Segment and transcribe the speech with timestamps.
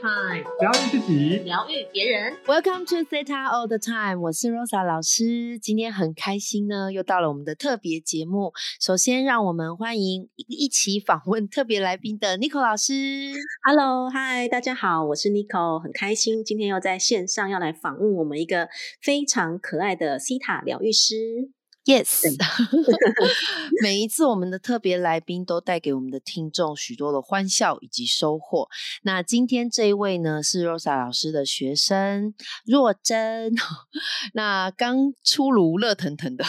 [0.00, 2.32] Time，疗愈自己，疗愈别人。
[2.46, 5.58] Welcome to Theta All the Time，我是 Rosa 老师。
[5.58, 8.52] 今天很开心呢，又到了我们的特别节目。
[8.80, 12.94] 首先，让我们欢迎一起访问特别来宾的 Nico 老师。
[13.66, 18.68] Hello，嗨，大家好，我是 Nico，很开心今天又在线上要来访问我们一个
[19.02, 21.50] 非常可爱的西塔疗愈师。
[21.88, 22.20] Yes，
[23.82, 28.68] 每一次我们的特别来宾都带给我们的听众许多的欢笑以及收获。
[29.04, 32.34] 那今天这一位呢是 Rosa 老师的学生
[32.66, 33.54] 若真，
[34.34, 36.44] 那刚出炉热腾腾的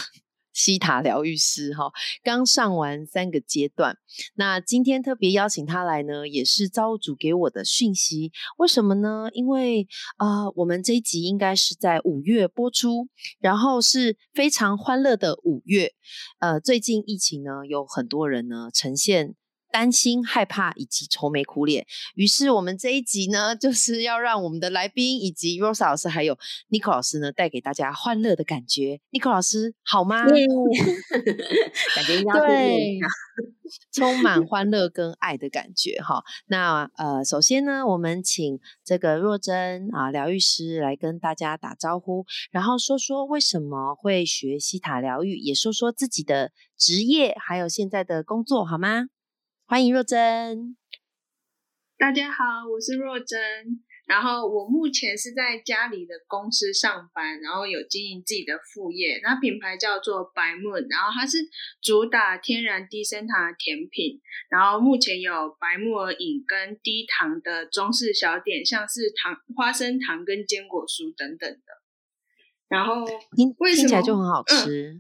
[0.60, 1.90] 西塔疗愈师哈，
[2.22, 3.98] 刚上完三个阶段。
[4.36, 8.34] 那今天特别邀请他来呢，也是造物主给我的讯息。
[8.58, 9.30] 为什么呢？
[9.32, 9.88] 因为
[10.18, 13.08] 啊，我们这一集应该是在五月播出，
[13.40, 15.94] 然后是非常欢乐的五月。
[16.40, 19.36] 呃，最近疫情呢，有很多人呢呈现。
[19.72, 26.38] 担心、害怕以及愁眉苦脸，于是我们这一集呢，就是要让我们的来宾以及 Rosa 老师还有
[26.70, 29.00] Nico 老师呢，带给大家欢乐的感觉。
[29.12, 30.26] Nico 老师好吗？
[31.96, 33.00] 感觉应该要对，
[33.92, 36.24] 充满欢乐跟爱的感觉哈。
[36.48, 49.06] 那呃，首先呢，我们请这个若真啊疗愈师来跟大家打招呼，然后说说为什么会学西塔疗愈，也说说自己的职业还有现在的工作，好吗？
[49.70, 50.76] 欢迎若真。
[51.96, 53.40] 大家好，我是若真。
[54.08, 61.38] 然后我目前是在家里的公司上班，然后有经营自己的副业，那品牌叫做白 moon，然后它是
[61.84, 71.64] 主打天然低升糖的甜品，然后目前有白木耳饮跟低糖的中式小点，像是糖花生糖跟坚果酥等等的。
[72.70, 73.06] 然后
[73.36, 75.00] 听为什么听起来就很好吃，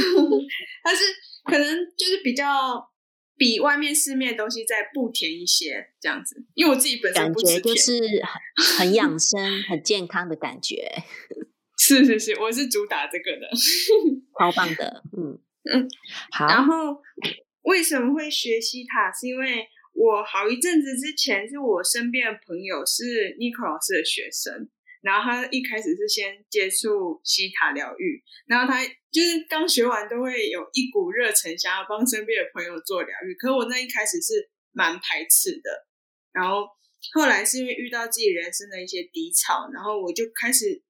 [0.82, 1.04] 它是
[1.44, 2.90] 可能就是比较
[3.38, 7.92] 比外面市面的东西再不甜一些这样子，因为我自己本身感不吃甜，觉就是
[8.56, 10.90] 很很养生、很健康的感觉，
[11.78, 13.48] 是是是，我是主打这个的。
[14.38, 15.02] 超棒的。
[15.16, 15.38] 嗯
[15.70, 15.88] 嗯，
[16.32, 17.00] 好，然后
[17.62, 19.12] 为什么会学西塔？
[19.12, 24.68] 是因为我好一阵子之前是我身边的朋友是 Nico 老师的学生，
[25.00, 33.34] 然后他一开始是先接触西塔疗愈，然后他就是刚学完都会有一股热忱，想要帮身边的朋友做疗愈。
[33.34, 35.86] 可我那一开始是蛮排斥的，
[36.32, 36.66] 然后
[37.12, 40.82] 后来是因为遇到自己人生的一些低潮，然后我就开始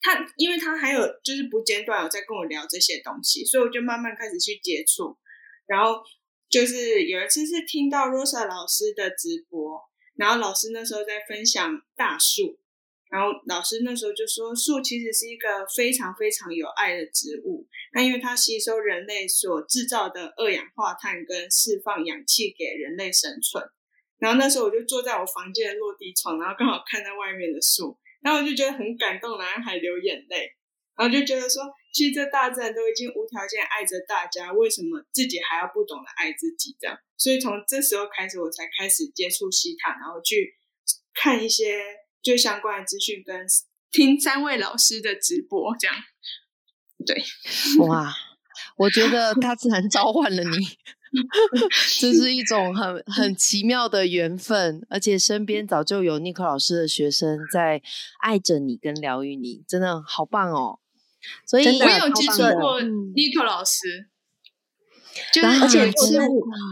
[0.00, 5.18] 他，因为他还有就是不间断有在跟我聊这些东西，所以我就慢慢开始去接触，
[5.66, 6.00] 然后
[6.48, 9.80] 就是有一次是听到 Rosa 老师的直播，
[10.14, 12.60] 然后老师那时候在分享大树。
[13.08, 17.64] 然后老师那时候就说，树其实是一个非常非常有爱的植物。
[17.92, 23.64] 那因为它吸收人类所制造的二氧化碳跟释放氧气给人类生存。
[24.18, 30.50] 然后那时候我就坐在我房间的落地窗，然后刚好看到外面的树，然后我就觉得很感动，然后还流眼泪。
[30.96, 31.62] 然后就觉得说，
[31.92, 36.76] 其实这大自然都已经无条件爱着大家，为什么自己还要不懂得爱自己？
[36.80, 40.56] 这样，所以从这时候开始，我才开始接触西塔，然后去
[41.14, 41.78] 看一些。
[42.26, 43.46] 就相关的资讯跟
[43.92, 45.96] 听三位老师的直播，这样。
[47.06, 47.22] 对。
[47.86, 48.12] 哇，
[48.78, 50.56] 我觉得 大自然召唤了你，
[52.00, 57.80] 这是一种很很奇妙的缘分，而且身边早就有 Nico 老师的学生在
[58.20, 60.80] 爱着你跟疗愈你，真的好棒哦！
[61.46, 63.12] 所以我有接触过嗯。
[63.14, 64.08] Nico 老师，
[65.32, 66.18] 就是而且然是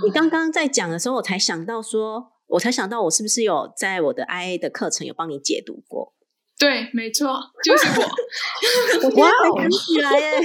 [0.05, 6.13] 你刚刚在讲的时候，我才想到说，我才想到我是不是有在我的 IA 的课程有帮你解读过？
[6.57, 8.07] 对，没错，就是我。
[9.11, 10.39] 我现在才想起来耶！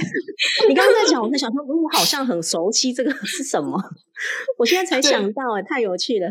[0.68, 3.80] 你刚刚在讲，我在想说，嗯我好像很熟悉这个是什么？
[4.58, 6.28] 我现在才想到，哎，太有趣了。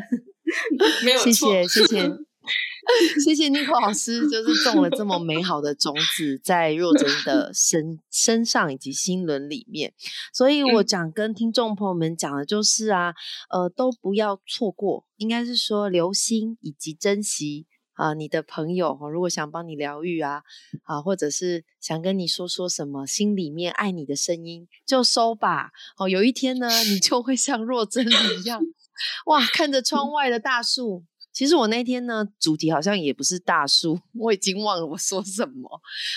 [1.06, 2.12] 没有错，谢谢谢谢
[3.36, 9.94] 谢 Nico 老师，就是种了这么美好的种子在若 真的身身上以及心轮里面。
[10.34, 13.14] 所以我嗯讲跟听众朋友们讲的就是啊，
[13.50, 17.68] 呃，都不要错过，应该是说留心以及珍惜。
[17.94, 20.42] 啊，你的朋友如果想帮你疗愈啊，
[20.86, 25.72] 啊，或者是想跟你说说什么，心里面爱你的声音，就收吧。
[25.98, 28.62] 哦，有一天呢，你就会像若真一样，
[29.28, 31.04] 哇，看着窗外的大树。
[31.40, 35.70] 其实我那天呢，主题好像也不是大树， 我已经忘了我说什么，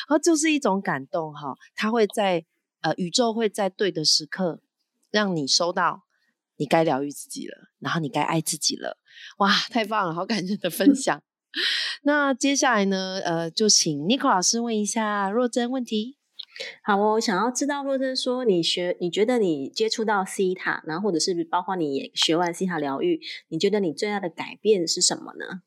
[0.09, 2.45] 然后就是一种感动哈，它会在
[2.81, 4.61] 呃宇宙会在对的时刻
[5.13, 6.03] 让你收到，
[6.57, 8.99] 你该疗愈自己了，然后你该爱自己了，
[9.39, 11.23] 哇，太棒了，好感人的分享。
[12.03, 16.17] 那接下来呢，呃，就请 Nico 老师问一下若真问题。
[16.83, 25.63] 好，我想要知道，或者说你学，你觉得你接触到西塔，然后或者是包括你也学完西塔疗愈，你觉得你最大的改变是什么呢？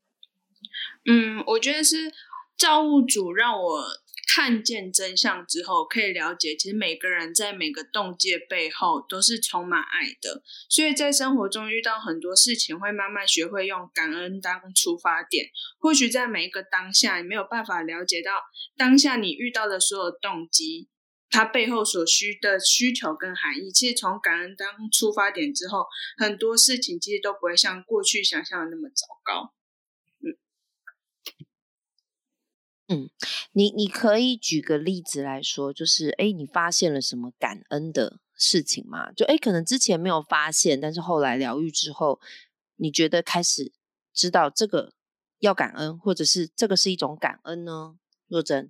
[1.05, 2.11] 嗯，我觉得是
[2.57, 3.83] 造物主让我
[4.27, 10.41] 看见真相之后，可以了解，其实每个人在每个动机背后都是充满爱的。
[10.69, 15.45] 所以在生活中遇到很多事情，会慢慢学会用感恩当出发点。
[15.79, 18.31] 或许在每一个当下，你没有办法了解到
[18.75, 20.89] 当下你遇到的所有动机，
[21.29, 23.71] 它背后所需的需求跟含义。
[23.71, 25.85] 其实从感恩当出发点之后，
[26.17, 29.53] 很多事情其实都不会像过去想象的那么糟糕。
[32.87, 33.09] 嗯，
[33.53, 39.11] 你你可以举个例子来说，就是哎，你发现了什么感恩的事情吗？
[39.11, 42.19] 就哎，可能之前没有发现，但是后来疗愈之后，
[42.75, 43.71] 你觉得开始
[44.13, 44.93] 知道这个
[45.39, 47.95] 要感恩，或者是这个是一种感恩呢？
[48.27, 48.69] 若真，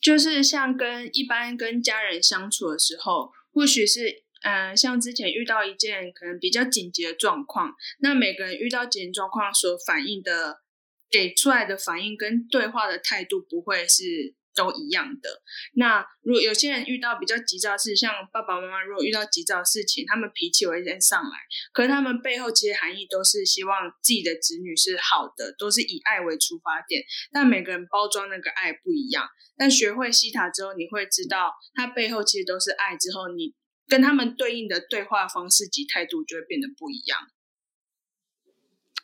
[0.00, 10.62] 就是像跟一般跟家人相处的时候，或许是嗯，像之前遇到一件可能比较紧急的状况，那每个人遇到紧急状况所反应的。
[11.10, 15.42] 给出来的反应跟对话的态度不会是都一样的。
[15.74, 21.30] 那如果有些人遇到比较急躁事，像爸爸妈妈如果遇到急躁的事情，他们脾气会先上来，
[21.72, 27.02] 可是他们背后其实含义都是希望自己的子女是好的，都是以爱为出发点。
[27.32, 29.28] 但每个人包装那个爱不一样。
[29.56, 32.96] 但学会西塔之后，你会知道它背后其实都是爱。
[32.96, 33.54] 之后，你
[33.86, 37.18] 跟他们对应的对话方式及态度就会变得不一样。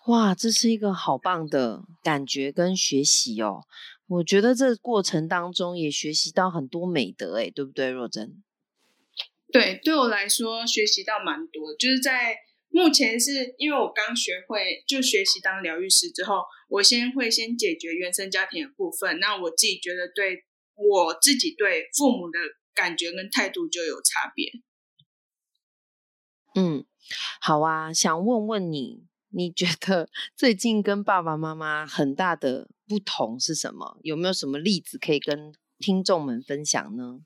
[0.07, 3.65] 哇，这是一个好棒的感觉跟学习哦！
[4.07, 8.45] 我觉得这过程当中也学习到很多美德，哎，对不对，若真？
[9.51, 12.37] 对，对我来说学习到蛮多，就是在
[12.69, 20.45] 目前是因为我刚学会就学习当疗愈师之后，我先会先解决原生家庭的部分，那我自己觉得对
[20.77, 22.39] 我自己对父母的
[22.75, 24.53] 感觉跟态度就有差别。
[26.55, 26.87] 嗯，
[27.41, 29.06] 好啊，想问问你。
[29.37, 33.99] 你觉得最近跟爸爸妈妈很大的不同是什么？
[34.03, 37.21] 有没有什么例子可以跟听众们分享呢？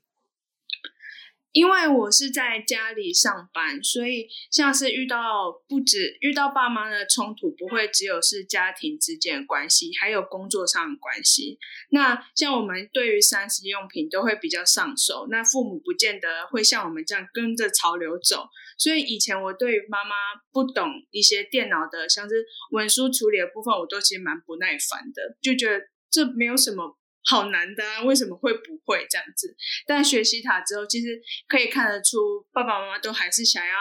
[1.53, 11.59] 因为我是在家里上班，所以像是遇到不止遇到爸妈的冲突，不会只有是家庭之间的关系，还有工作上的关系。
[11.91, 18.49] 那像我们对于三 C 用品都会比较上手，那父母不见得会像我们这样跟着潮流走。
[18.81, 20.15] 所以以前我对妈妈
[20.51, 26.97] 不懂一些电脑的，像是文书处理的部分，我都其实蛮不耐烦的，就觉得这没有什么。
[27.23, 28.01] 好难的啊！
[28.01, 29.55] 为什么会不会这样子？
[29.85, 32.17] 但学习塔之后，其实可以看得出，
[32.51, 33.73] 爸爸妈妈都还是想要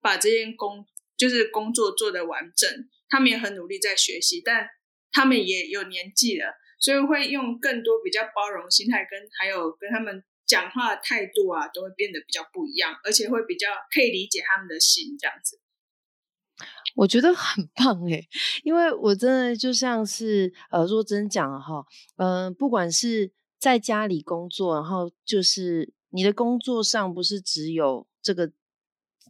[0.00, 2.88] 把这件工，就是工作做得完整。
[3.10, 4.66] 他们也很努力在学习，但
[5.12, 15.60] 他们也有年纪了，所以会用更多比较包容心态，跟还有跟他们讲话的态度啊，都会变得比较不一样，而且会比较可以理解他们的心这样子。
[16.96, 18.26] 我觉得很棒诶，
[18.64, 21.84] 因为我真的就像是呃若真讲哈，
[22.16, 28.50] 嗯，不管是在家里工作，然后就是你的工作上不是只有这个。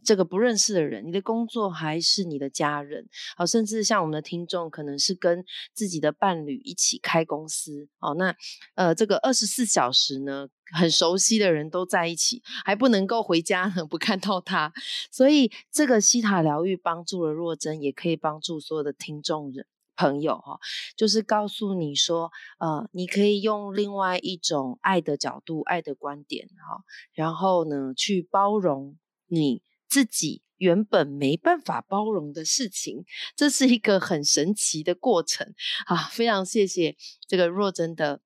[0.03, 3.07] 这个不认识的人，你的工作还是你的家人，
[3.37, 5.43] 好，甚至像我们的听众，可能是跟
[5.73, 8.35] 自己的伴侣一起开公司，哦，那
[8.75, 14.73] 呃，这个二十四小时呢，很熟悉的人都在一起，还不能够回家呢，不看到他，
[15.11, 20.59] 所以这个西塔疗愈帮助了若真，也可以帮助所有的听众人朋友哈，
[20.95, 26.83] 就是告诉你说，呃，你可以用另外一种爱的角度、爱的观点，哈，
[27.13, 28.97] 然后呢，去包容
[29.27, 29.61] 你。
[29.89, 33.05] 自己原本没办法包容的事情，
[33.35, 35.53] 这是一个很神奇的过程
[35.87, 36.07] 啊！
[36.11, 36.95] 非常谢谢
[37.27, 38.21] 这个若真的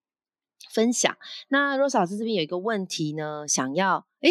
[0.72, 1.16] 分享。
[1.48, 4.30] 那若老师这边有一个问题呢，想要哎，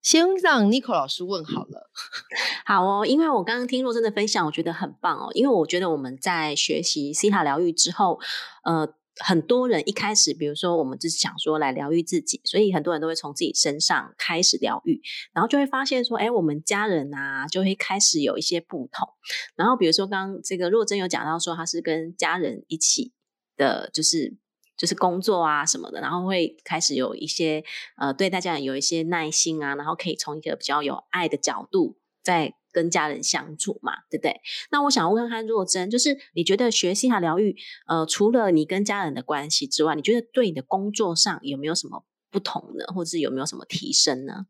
[0.00, 1.90] 先让 Nico 老师问好了。
[2.64, 5.30] 好哦，因为我刚刚听若真的分享，我觉得很棒哦。
[5.34, 8.18] 因为我觉得我们在学习西塔疗愈之后，
[8.64, 8.94] 呃。
[9.20, 15.00] 很多人一开始，比如说我们只是想说来疗愈自己，所以很多人都会从自己身上开始疗愈，
[15.32, 19.08] 然后就会发现说，哎，我们家人啊，就会开始有一些不同。
[19.54, 23.12] 然后比如说刚这个若真有讲到说，他是跟家人一起
[23.56, 24.36] 的，就是
[24.76, 27.62] 就是工作啊什么的，然后会开始有一些
[27.96, 32.54] 呃对大家有一些耐心啊，然后可以从一个比较有爱的角度在。
[32.74, 34.40] 跟家人相处嘛，对不对？
[34.72, 42.84] 那我想问看看若真，就是你觉得学西塔疗愈，呃，除了你跟家人的关系之外，你觉得对你的工作上有没有什么不同呢？
[42.92, 44.46] 或者有没有什么提升呢？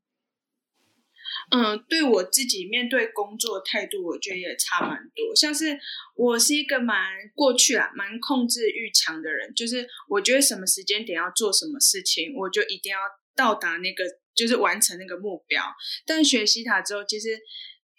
[1.51, 5.37] 嗯，对我自己面对工作态度，我觉得也差蛮多。
[5.37, 5.79] 像是
[6.17, 6.97] 我是一个蛮
[7.35, 12.99] 过去啊，蛮控制欲强的人，就是我觉得什么时间点要做什么事情，我就一定要
[13.37, 14.05] 到达那个，
[14.35, 15.63] 就是完成那个目标。
[16.07, 17.39] 但学西塔之后，其实。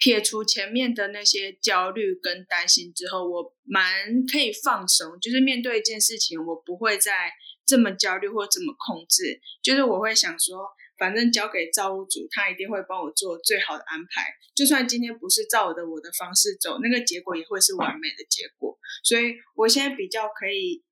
[0.05, 7.31] 撇除前面的那些焦虑跟担心之后，我蛮可以放松，就是面对一件事情，我不会再
[7.65, 10.67] 这么焦虑或这么控制，就是我会想说。
[10.97, 14.33] 反正交给造物主，他一定会帮我做最好的安排。
[14.55, 18.79] 就算今天不是照我的我的方式走，那个结果也会是完美的结果。
[19.03, 20.85] 所以我现在比较可以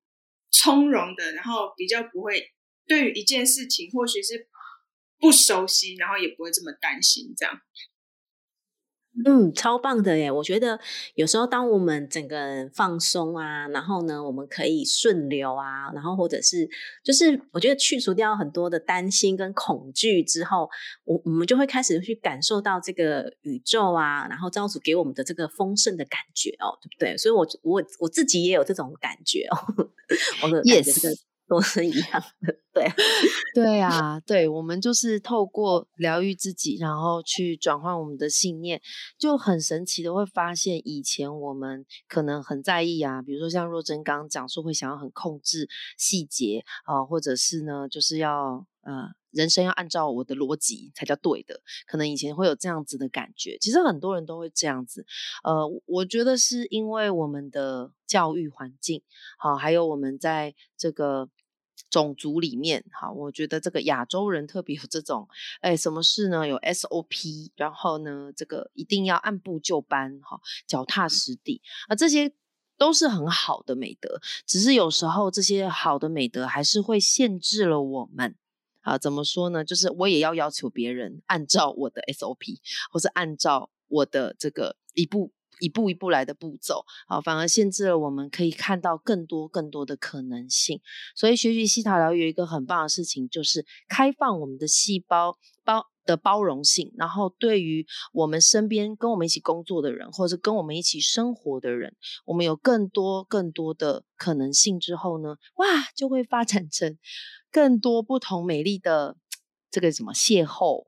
[0.50, 2.52] 从容的，然后比较不会
[2.86, 4.46] 对于一件事情，或许是
[5.18, 7.58] 不熟悉，然后也不会这么担心这样。
[9.24, 10.30] 嗯，超棒的耶！
[10.30, 10.78] 我觉得
[11.14, 16.68] 有时候当我们整个人放松啊，然后呢，我们可以顺流啊，然后或者是
[17.04, 20.68] 就是我觉得去除掉很多的担心跟恐惧之后，
[21.04, 27.16] 我我们就会开始去感受到这个宇宙啊，然后造主给我们的这个丰盛的感觉哦，对不对？
[27.16, 29.56] 所以，我我我自己也有这种感觉哦，
[30.42, 31.16] 我的也是。
[31.46, 32.90] 都是一样的，对，
[33.54, 38.80] 对啊，对，我们就是透过疗愈自己，然后去转换我们的信念，
[39.18, 55.04] 就很神奇的会发现，以前我们可能很在意啊，比如说像若真刚刚讲说会想要很控制细节啊，或者是呢，就是要呃，人生要按照我的逻辑才叫对的，可能以前会有这样子的感觉，其实很多人都会这样子，
[55.42, 59.02] 呃，我觉得是因为我们的教育环境
[59.38, 61.28] 好，还有我们在这个。
[61.90, 65.28] 种族里面，哈，我觉得这个亚洲人特别有这种，
[65.60, 66.46] 哎，什么事呢？
[66.46, 72.32] 有 SOP，然后呢，这个一定要按部就班，哈，脚踏实地，啊，这些
[72.76, 74.20] 都是很好的美德。
[74.44, 78.34] 只是有时候这些好的美德还是会限制了我们，
[78.84, 79.64] 啊，怎么说呢？
[79.64, 82.60] 就是我也要要求别人按照我的 SOP，
[82.92, 85.32] 或是按照我的这个一步。
[85.60, 90.80] 一步一步来的步骤，啊，反而限制了我们可以看到更多更多的可能性。
[91.14, 101.94] 所以学习西塔疗有一个很棒的事情，就是开放我们的细胞包的包容性，然后对于我们身边跟我们一起工作的人，或者跟我们一起生活的人，
[102.24, 106.98] 我们有更多更多的可能性之后呢，哇，就会发展成
[107.50, 109.16] 更多不同美丽的。
[109.70, 110.84] 这个什么邂逅，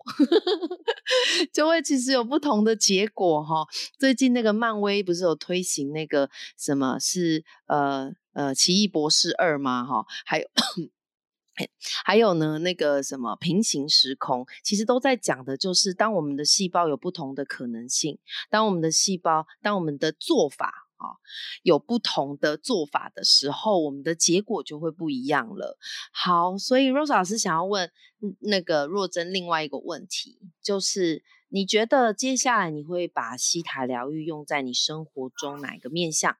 [1.52, 3.66] 就会其实有不同的结果哈。
[3.98, 9.84] 最近那个漫威不是有推行那个什么是呃呃奇异博士二吗？
[9.84, 10.46] 哈，还有
[12.04, 18.18] 还有呢那个什么平行时空，其实都在讲的就是当我们的细胞有不同的可能性，
[18.50, 20.82] 当我们的细胞，当我们的做法。
[20.98, 21.12] 啊，
[21.62, 25.76] 有不同的做法的时候，我们的结果就会不一样了。
[26.10, 27.92] 好，所以 Rose 老师想要问
[28.38, 36.34] 那个若真另外一个问题，就是你觉得接下来你会把西塔疗愈用在你生活中哪一个面向？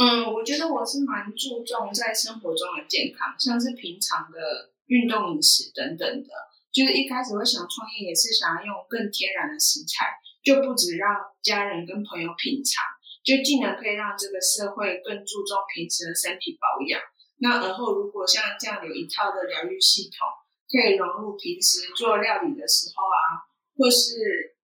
[0.00, 6.28] 嗯，我觉得我是蛮注重在生活中的健康，像是平常的运动、饮食等等的。
[6.72, 12.80] 就是一开始会想创业，也是想要用更天然的食材，就不止让家人跟朋友品尝。
[13.22, 16.98] 就既能可以让这个社会更注重平时的身体保养，
[17.36, 20.24] 那而后如果像这样有一套的疗愈系统，
[20.72, 23.44] 可以融入平时做料理的时候啊，
[23.76, 24.56] 或是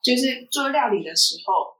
[0.00, 1.79] 就是做料理的时候，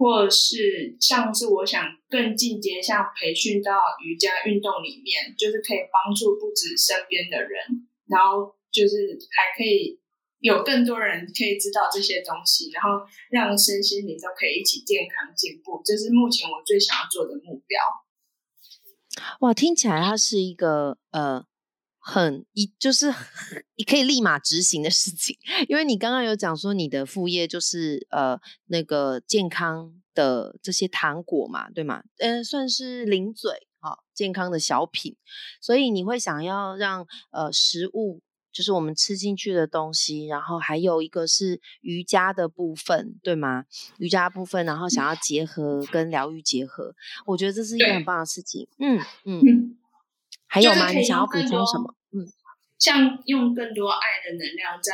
[0.00, 10.00] 或是像是我想更进阶，像培训到瑜伽运动里面，就是可以帮助不止身边的人，然后就是还可以。
[10.40, 17.78] 有更多人可以知道这些东西，然后让身心灵都可以一起健康进步，这是目前我最想要做的目标。
[19.40, 21.44] 哇，听起来它是一个呃
[22.00, 23.14] 很一就是
[23.76, 25.36] 你 可以立马执行的事情，
[25.68, 32.02] 因为你刚刚有讲说你的副业就是呃那个健康的这些糖果嘛，对吗？
[32.18, 35.16] 呃，算是零嘴啊，健康的小品，
[35.60, 38.22] 所以你会想要让呃食物。
[38.52, 43.64] 就是我们吃进去的东西，然后还有一个是瑜伽的部分，对吗？
[43.98, 46.92] 瑜伽部分，然后想要结合跟疗愈结合，
[47.26, 48.66] 我觉得这是一个很棒的事情。
[48.80, 49.78] 嗯嗯，
[50.50, 50.90] 还有吗？
[50.90, 51.94] 你想要补充什么？
[52.10, 52.26] 嗯，
[52.76, 54.92] 像用更多爱的能量在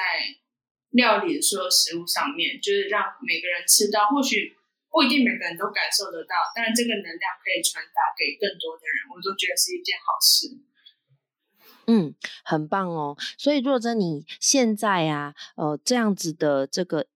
[0.91, 4.55] 料理的所有食物上面，就是让每个人吃到，或许
[4.91, 10.61] 不一定每个人都感受得到，但这个能量可以传达给更多的人，我都觉得是一件好事。
[11.89, 13.17] 嗯，很棒哦。
[13.39, 17.07] 所以若真，你现在啊，呃，这样子的这个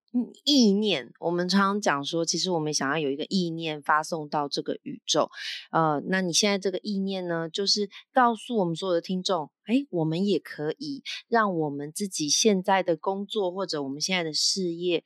[0.45, 5.31] 意念，我们常常讲说，其实我们想要有一个意念发送到这个宇宙，
[5.71, 15.05] 呃，那你现在这个意念呢，就是告诉我们所有的听众，哎，我们也可以让我们自己现在的工作或者我们现在的事业。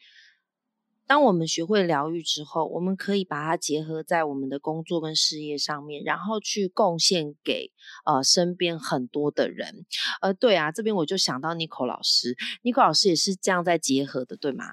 [1.07, 7.71] 当我们学会疗愈之后，我们可以把它结合在我们的工作跟事业上面，然后去贡献给
[8.07, 9.85] 呃身边很多的人。
[10.23, 14.65] 呃，对啊，这边我就想到 Nico 老师，Nico 老师也是这样在结合的，对吗？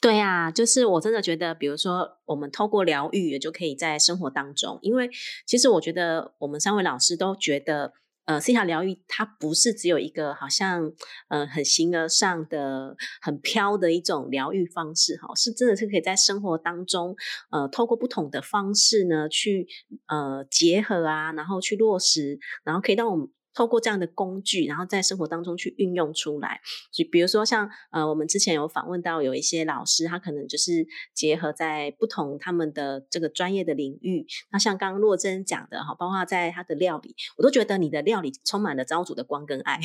[0.00, 5.10] 对啊，就是我真的觉得，比如说我们透过疗愈，也就可以在生活当中，因为
[5.46, 7.92] 其实我觉得我们三位老师都觉得。
[8.28, 10.92] 呃，西塔疗愈它不是只有一个好像
[11.30, 17.16] 呃很形而上的、很飘的一种疗愈方式哈，是真的是可以在生活当中
[17.50, 19.66] 呃透过不同的方式呢去
[20.08, 23.30] 呃结合啊，然后去落实，然后可以让我们。
[23.54, 26.60] 透过这样的工具，然后在生活当中去运用出来。
[26.92, 34.26] 就比如说像呃，我们之前有访问到有一些老师，他可能就是结合在不同他们的这个专业的领域。
[34.50, 39.80] 那像刚刚若真讲的哈，包括在他的料理，我都觉得你的料理充满了朝主的光跟爱。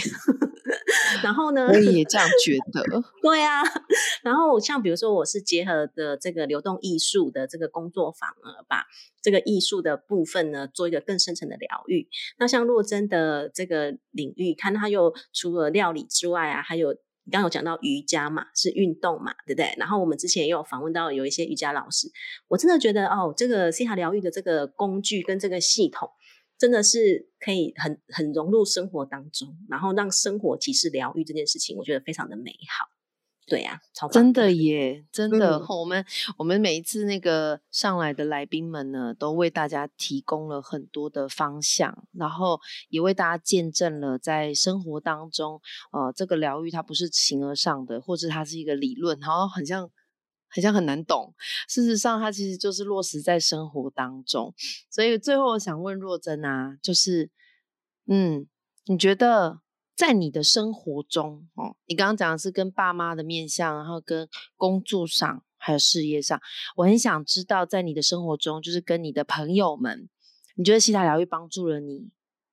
[1.24, 3.04] 然后呢，我也这样觉得。
[3.22, 3.62] 对啊，
[4.24, 8.86] 然后像比如说，我是结合的这个流动艺术的这个工作坊呢，把
[9.22, 12.08] 这个艺术的部分呢做一个更深层的疗愈。
[12.38, 16.94] 那像若真的这个领域，看他又除了料理之外啊，还有
[17.26, 19.74] 你刚刚有讲到瑜伽嘛，是运动嘛，对不对？
[19.78, 22.10] 然后我们之前也有访问到有一些瑜伽老师，
[22.48, 26.10] 我真的觉得哦，这个西塔疗愈的这个工具跟这个系统。
[26.64, 32.88] 真的是可以很很融入生活当中，然后让生活即是疗愈这件事情，我觉得非常的美好。
[33.46, 35.60] 对呀，真的耶，真的。
[35.68, 36.06] 我们
[36.38, 45.60] 我们每一次那个上来的来宾们呢，都为大家提供了很多的方向，然后也为大家见证了在生活当中，
[45.92, 49.92] 呃，这个疗愈它不是形而上的，或者它是一个理论，然后很像。
[50.56, 51.34] 好像很难懂，
[51.68, 54.54] 事实上它其实就是落实在生活当中。
[54.88, 57.32] 所以最后我想问若真啊，就是，
[58.06, 58.46] 嗯，
[58.86, 59.62] 你觉得
[59.96, 66.40] 在你的生活中，哦，你刚刚讲的是跟爸妈的面相，然后跟工作上还有事业上，
[66.76, 70.08] 我很想知道，在你的生活中，就是跟你的朋友们，
[70.56, 72.12] 你觉得西塔疗愈帮助了你，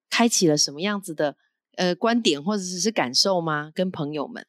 [0.09, 1.37] 开启了什么样子的
[1.76, 3.71] 呃观点或者是感受吗？
[3.75, 4.47] 跟朋友们，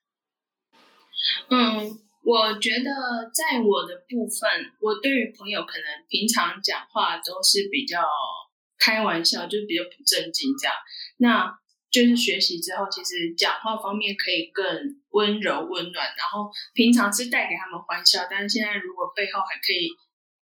[1.50, 2.00] 嗯。
[2.24, 4.50] 我觉得在我的部分，
[4.80, 8.06] 我对于朋友可能平常讲话都是比较
[8.78, 10.76] 开玩笑，就比较不正经这样。
[11.18, 11.52] 那
[11.90, 14.64] 就是学习之后，其实讲话方面可以更
[15.10, 19.90] 温柔温暖，然后平常是带给他们欢笑，但是现在如果背后还可以，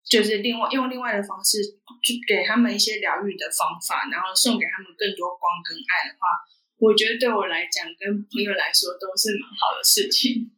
[0.07, 1.59] 就是另外用另外的方式
[2.01, 6.39] 去给他们一些疗愈的方法，然后送给他们更多光跟爱的话，
[6.79, 10.54] 我觉得对我来讲跟朋友来说都是蛮好的事情。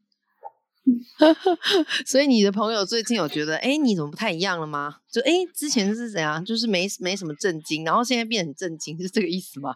[2.06, 4.98] 所以你的朋友最近有觉得，哎，你怎么不太一样了吗？
[5.12, 9.74] 就哎，之前是怎样，就是没没什么震惊，然后现在变很震惊，是这个意思吗？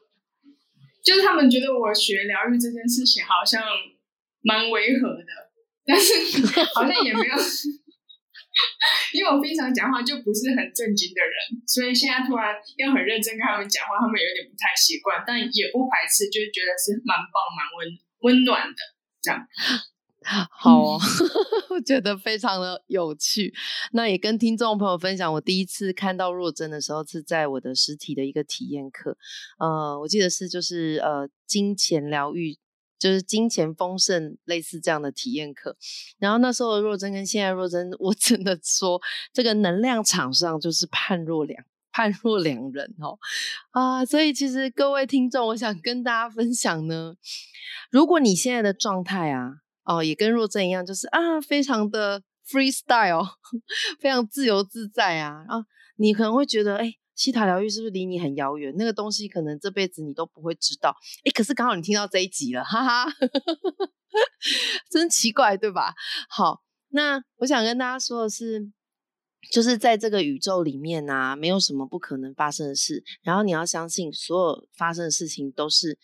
[1.04, 3.64] 就是他们觉得我学疗愈这件事情好像
[4.42, 5.52] 蛮违和的，
[5.86, 6.14] 但是
[6.76, 7.36] 好像也没有，
[9.14, 11.34] 因为我平常讲话就不是很正经的人，
[11.66, 18.78] 所以现在突然要很认真跟他们讲话，他们有点不太习惯，但也不排斥，就是觉得是蛮棒、蛮温温暖的
[19.22, 19.42] 这样。
[20.52, 21.00] 好哦，
[21.72, 23.52] 我觉得非常的有趣。
[23.92, 29.18] 那也跟听众朋友分享，我第一次看到若真的时候是在我的实体的一个体验课。
[29.58, 32.56] 呃，我记得是就是呃金钱疗愈，
[33.00, 35.76] 就是金钱丰盛类似这样的体验课。
[36.20, 39.02] 然后那时候的若真跟现在若真，我真的说
[39.34, 43.18] 这个能量场上就是判若两判若两人哦
[43.72, 44.06] 啊！
[44.06, 47.16] 所以其实各位听众，我想跟大家分享呢，
[47.90, 49.61] 如果你现在的状态啊。
[49.84, 53.28] 哦，也跟若真一样，就是啊，非常的 freestyle，
[54.00, 55.44] 非常自由自在啊。
[55.48, 55.66] 然后
[55.98, 58.74] 你可能会觉得，哎，西塔疗愈是不是离你很遥远？
[58.78, 60.96] 那个东西可能这辈子你都不会知道。
[61.26, 63.12] 哎，可是刚好你听到这一集了，哈哈，
[64.92, 65.94] 真奇怪，对吧？
[66.30, 68.72] 好，那我想跟大家说的是，
[69.52, 73.04] 就是在这个宇宙里面啊，没有什么不可能发生的事。
[73.24, 75.98] 然后你要相信，所有发生的事情都是。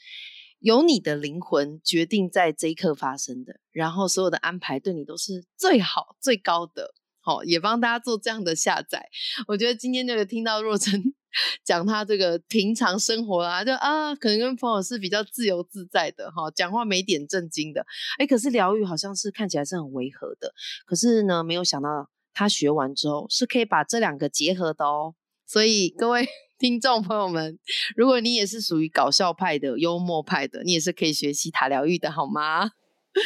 [0.59, 6.93] 由你的灵魂决定在这一刻发生的，然后所有的安排对你都是最好最高的。
[7.19, 9.09] 好，也帮大家做这样的下载。
[9.49, 11.13] 我觉得今天就有听到若晨
[11.61, 17.85] 讲他这个平常生活啊，就啊，可能跟朋友是比较自由自在的哈，讲话没点正经的。
[18.17, 20.53] 哎，可是疗愈好像是看起来是很违和的，
[20.85, 25.13] 可是呢，没有想到他学完之后是可以把这两个结合的哦。
[25.47, 26.27] 所以各位。
[26.59, 27.59] 听众朋友们，
[27.95, 32.71] 如果你也是属于搞笑派的、幽默派的，你也是可以学习塔疗愈的，好吗？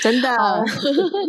[0.04, 0.30] 真的。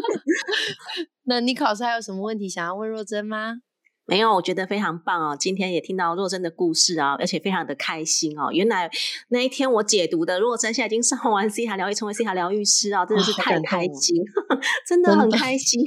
[1.23, 3.59] 那你考试还有什么问题想要问若真吗？
[4.07, 5.37] 没有，我觉得非常棒哦。
[5.39, 8.51] 今天也听到若真的故事啊，而且非常的开心哦。
[8.53, 8.91] 原来
[9.29, 14.17] 那一天我解读的若真，现在已经上完 C 塔疗愈，成为 C 塔疗愈师啊，真的是太开心，
[14.87, 15.81] 真的很开心。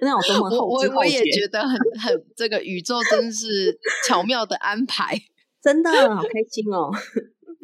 [0.00, 5.18] 那我多么后知后觉，我也觉得很很这个宇宙真是巧妙的安排。
[5.64, 6.90] 真的好开心哦！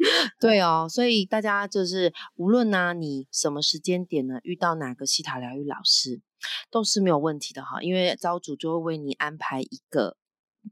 [0.39, 6.21] 对哦，所以大家就是无论呢，你什么时间点呢遇到哪个西塔疗愈老师，
[6.69, 10.17] 都是没有问题的哈，因为造主就会为你安排一个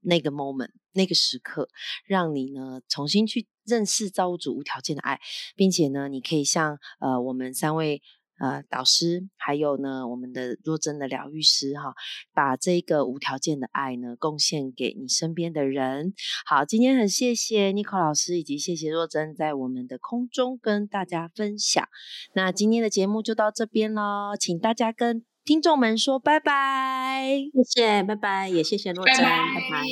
[0.01, 1.69] 那个 moment 那个时刻，
[2.05, 5.19] 让你呢重新去认识造物主无条件的爱，
[5.55, 8.01] 并且呢，你可以像呃我们三位。
[8.39, 11.93] 呃，导师，还有呢，我们的若真的疗愈师哈，
[12.33, 16.13] 把这个无条件的爱呢，贡献给你身边的人。
[16.45, 21.85] 好，今天很谢谢 n i c o 老师，以及谢谢若真在我们的空中跟大家分享。
[22.33, 29.21] 那今天的节目就到这边喽，请大家跟听众们说拜拜，谢谢，拜拜，也谢谢若真，拜
[29.69, 29.83] 拜，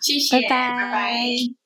[0.00, 1.65] 谢谢，拜拜。